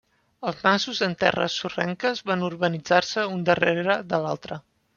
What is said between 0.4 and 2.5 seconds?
Els masos en terres sorrenques van